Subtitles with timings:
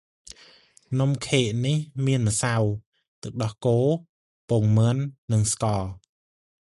[0.99, 2.55] នំខេកនេះមានដាក់ម្សៅ
[3.23, 3.79] ទឹកដោះគោ
[4.49, 5.83] ពងមាន់ និង ស្ករ។